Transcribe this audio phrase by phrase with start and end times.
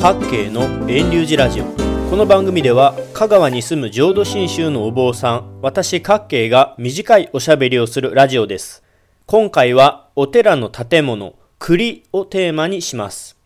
[0.00, 1.64] 各系の遠流寺ラジオ。
[1.64, 8.84] この番組では香川に住む浄土真宗のお坊さん私各系が短いおしゃべりをするラジオです。
[9.26, 13.36] 今回はお寺の建物栗をテーマにします。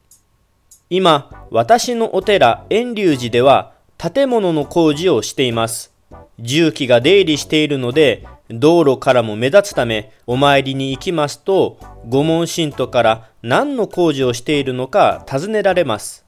[0.90, 5.90] 今私のお寺遠隆寺では建物の工事をしています。
[6.38, 16.21] 重機が出入りしているので道路からも目立つためお参りに行きますと御門信徒から何の工事をしているのか尋ねられます。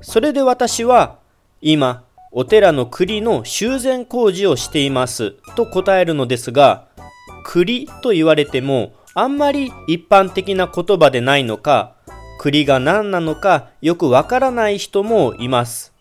[0.00, 1.18] それで私は
[1.60, 6.86] 今お寺の栗の修繕工事をしていますと答えるのですが
[7.44, 11.94] 栗と言われてもあんまり一般的な言葉でないのか
[12.38, 15.92] 栗が何なのかよくわからない人もいます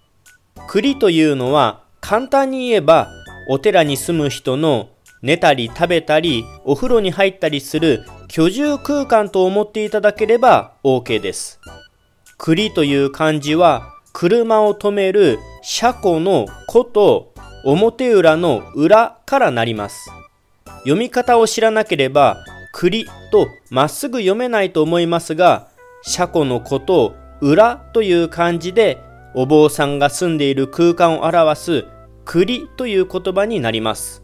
[0.67, 3.07] 栗というのは簡単に言えば
[3.49, 4.89] お寺に住む人の
[5.21, 11.59] 寝たり食べたりお風呂に入ったりする居住空間と思っていただければ OK です。
[12.37, 20.09] 栗という漢字は車を止める車庫の庫と表裏の裏からなります。
[20.79, 25.67] 読み方を知らなければ栗とまっすぐ読めないと思いますが
[26.01, 28.97] 車庫の庫と裏という漢字で
[29.35, 31.85] お坊さんが住んでいる空間を表す
[32.25, 34.23] 栗という言葉になります。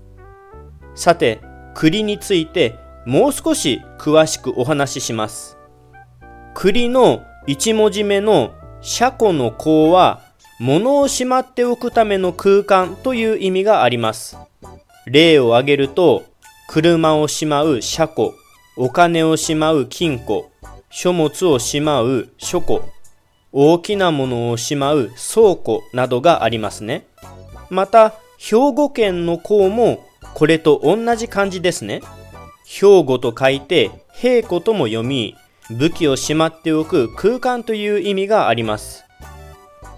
[0.95, 1.39] さて、
[1.75, 5.55] 栗についてもう少し詳しくお話しします。
[6.55, 10.22] 栗の1文字目の車庫の項は
[10.59, 14.38] 物をしまっておくための空間という意味があります。
[15.06, 16.23] 例を挙げると、
[16.67, 18.34] 車をしまう車庫、
[18.76, 20.52] お金をしまう金庫、
[20.89, 22.84] 書物をしまう書庫、
[23.54, 27.08] 大きなものをしまう倉庫などがありますね。
[27.70, 32.02] また、兵庫県の項もこれと同じ漢字ですね。
[32.66, 35.36] 兵庫と書いて平庫とも読み、
[35.69, 39.06] 武器をしまっておく空間という意味があります。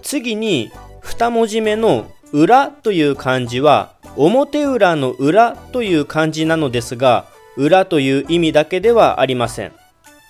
[0.01, 7.25] 次に、二文字目の裏という漢字は、表裏の裏という漢字なのですが、
[7.57, 9.71] 裏という意味だけではありません。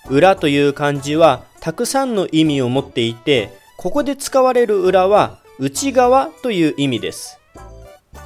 [0.08, 7.38] 裏という漢字はたくさんの意味を持っていて、ここで使われる裏は内側という意味です。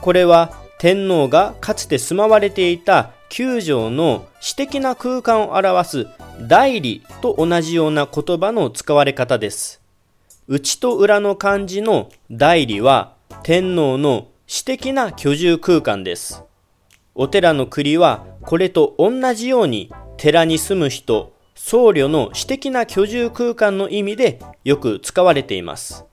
[0.00, 6.06] これは天皇がかつて住まわれていた宮城の私的な空間を表す
[6.48, 9.80] 代理と同じような言葉の使われ方です。
[10.48, 13.14] 内と裏の漢字の代理は
[13.44, 16.42] 天皇の私的な居住空間です。
[17.14, 26.04] お寺の栗はこれと同じように寺に住む人、僧侶の私的な居住空間の意味でよく使われています。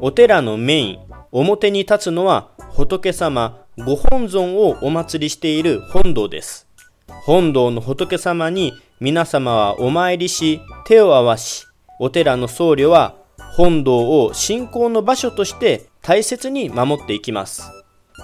[0.00, 0.98] お寺のメイン、
[1.32, 6.66] 表に立つのは仏様ご本尊をお祭りしている本堂です。
[7.06, 11.66] 本堂の仏様に皆様はお参りし、手を合わし、
[12.00, 13.14] お寺の僧侶は
[13.52, 17.70] 本堂を信仰の場所として大切に守っていきます。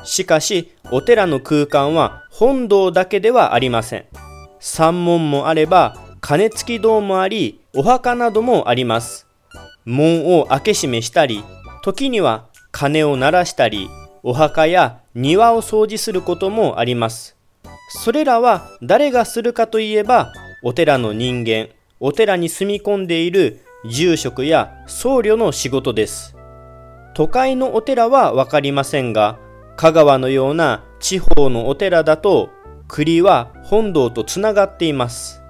[0.03, 4.07] しかし、お寺の空間は本堂だけではありません。
[4.59, 9.29] 山門もあれば、鐘付き堂もあり、お墓などもあります。
[9.85, 11.45] 門を開け閉めしたり、
[11.83, 13.89] 時には鐘を鳴らしたり、
[14.25, 17.37] お墓や庭を掃除することもあります。
[17.89, 20.33] それらは誰がするかといえば、
[20.63, 21.69] お寺の人間、
[22.01, 26.35] お寺に住み込んでいる住職や僧侶の仕事です。
[27.15, 29.39] 都会のお寺はわかりませんが、
[29.77, 32.51] 香川のような地方のお寺だと、
[32.89, 35.43] 栗は本堂とつながっています。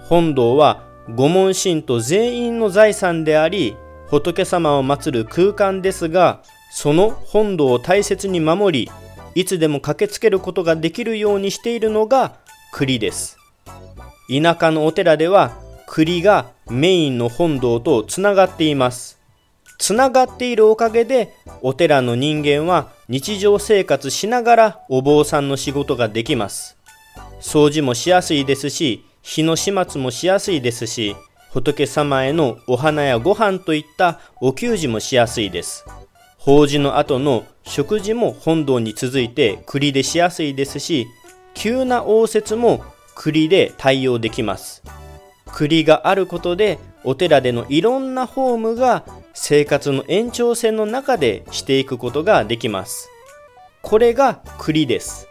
[0.00, 0.82] 本堂は
[1.14, 3.76] 御門神と全員の財産であり、
[4.08, 6.42] 仏様を祀る空間ですが、
[6.76, 8.92] その本堂を大切に守り、
[9.34, 12.36] いつでも駆けつけることができるようにしているのが
[12.70, 13.38] 栗です。
[14.28, 19.18] 田舎のお寺では栗がメインの本堂とつながっています。
[19.78, 21.32] つながっているおかげで
[21.62, 26.76] お寺の人間は日常生活しながらお坊さんの仕事ができます。
[27.40, 31.16] 掃除もしやすいですし、日の始末もしやすいですし、
[31.52, 35.86] 仏様へのお花やご飯といったお給仕もしやすいです。
[36.46, 41.08] 法事の後の食事も本堂に続いて栗でしやすいですし、
[41.54, 42.84] 急な応接も
[43.16, 44.84] 栗で対応できます。
[45.46, 49.04] 栗があることでお寺でのいろんなホームが
[49.34, 53.08] 生活の延長線の中でしていくことができます。
[53.82, 55.26] これが栗です。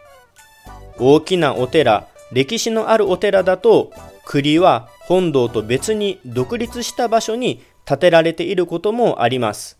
[0.98, 3.90] 大きなお寺、歴史のあるお寺だと
[4.26, 9.78] 栗は本堂と別に独立した場所に建てられていることもあります。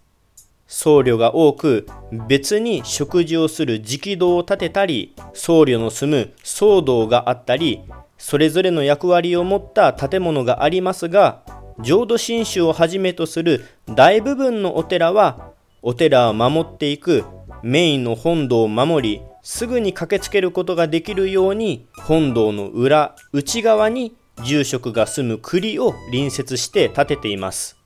[0.67, 1.87] 僧侶が多く
[2.29, 7.83] 別に食事をする直道を建てたり僧侶の住む僧堂があったり
[8.19, 11.43] それぞれの役割を持った建物がありますが
[11.81, 15.53] 浄土真宗をはじめとする大部分のお寺は
[15.83, 17.25] お寺を守っていく
[17.63, 27.77] メインの本堂を守りすぐに駆けつけることができるように本堂の裏内側に住職が住む栗を隣接して建てています。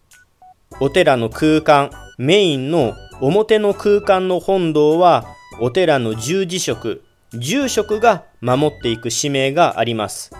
[0.81, 1.91] お寺の空間
[2.22, 5.25] メインの表の空間の本堂は
[5.58, 10.31] お寺の十字職住職が守っていく使命があります。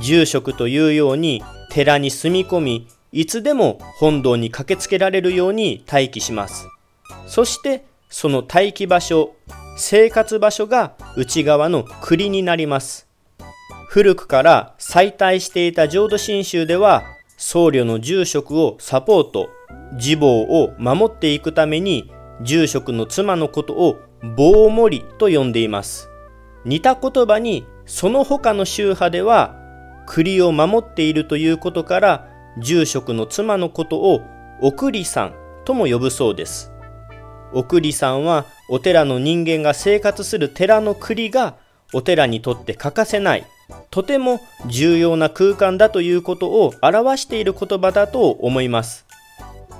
[0.00, 1.42] 住職というように
[1.72, 6.68] 寺に住み込みいつでも本堂に駆けつけられるように待機します。
[7.26, 9.34] そしてその待機場所
[9.76, 13.08] 生活場所が内側の栗になります。
[13.88, 17.02] 古くから再退していた浄土真宗では
[17.36, 19.57] 僧侶の住職をサポート
[19.92, 22.10] 自母を守っていくために
[22.42, 23.98] 住職の妻のことを
[24.36, 26.08] 棒盛と呼んでいます。
[26.64, 29.56] 似た言葉にその他の宗派では
[30.06, 32.28] 栗を守っているということから
[32.60, 34.20] 住職の妻のことを
[34.60, 36.72] 送りさんとも呼ぶそうです。
[37.52, 41.56] 送りさんはお寺の人間が生活する寺の栗が
[41.94, 43.46] お寺にとって欠かせない
[43.90, 49.07] とても重要な空間だということを表している言葉だと思います。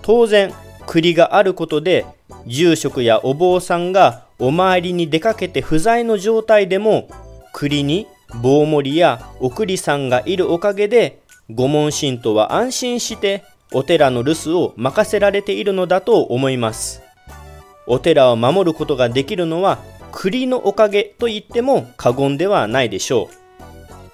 [0.08, 0.55] 当然
[0.87, 2.06] 栗があることで
[2.46, 7.10] 住職やお坊さんがお参りに出かけて不在の状態でも
[7.52, 8.06] 栗に
[8.40, 11.20] 棒盛りや送りさんがいるおかげで
[11.50, 17.02] 御門信徒は安心してお寺の留守を任せられているのだと思います
[17.87, 19.78] お寺を守ることができるのは
[20.11, 23.28] 栗のおかげと言っても過言ではないでしょ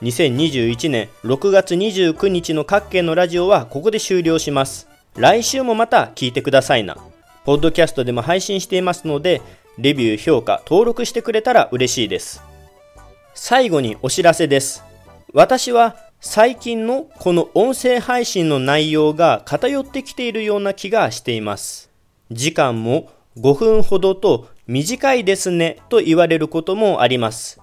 [0.00, 0.04] う。
[0.04, 4.93] 2021年6月29日の各県のラジオはここで終了します。
[5.16, 6.96] 来週もまた聞いてくださいな。
[7.44, 9.42] ポッドキャストでも配信していますので、
[9.78, 12.42] レビュー、評価、登録してくれたら嬉しいです。
[13.34, 14.82] 最後にお知らせです。
[15.32, 21.90] 私は最近のこの音声配信の内容が偏ってきているような気がしています。
[22.30, 27.60] 時間も5分ほどと短いですねと言われることもあります。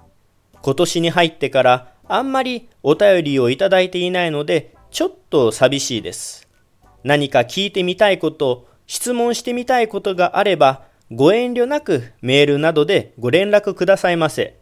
[0.61, 6.47] 今年に入ってからあんまりお便りをいただいていないのでちょっと寂しいです。
[7.03, 14.57] 何か聞いてみたいこと、質問してみたいことがあればご遠慮なくメールなどでご連絡くださいませ。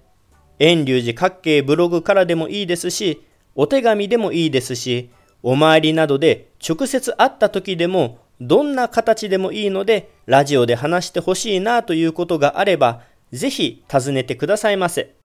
[0.57, 3.21] 遠隆寺各系ブログからでもいいですし、
[3.55, 5.09] お手紙でもいいですし、
[5.43, 13.01] お参りなどで直接会った時でもどんな形でもいいので、ラジオで話してほしいなということがあれば、
[13.31, 15.18] ぜひ尋ねてくださいませ。